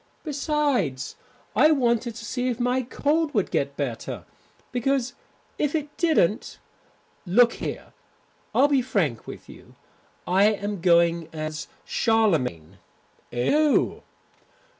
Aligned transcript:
Besides, 0.23 1.15
I 1.55 1.69
wanted 1.69 2.15
to 2.15 2.25
see 2.25 2.47
if 2.49 2.59
my 2.59 2.81
cold 2.81 3.35
would 3.35 3.51
get 3.51 3.77
better. 3.77 4.25
Because 4.71 5.13
if 5.59 5.75
it 5.75 5.95
didn't 5.95 6.57
Look 7.27 7.53
here, 7.53 7.93
I'll 8.55 8.67
be 8.67 8.81
frank 8.81 9.27
with 9.27 9.47
you. 9.47 9.75
I 10.25 10.45
am 10.45 10.81
going 10.81 11.29
as 11.31 11.67
Charlemagne." 11.85 12.79
"Oh!" 13.31 14.01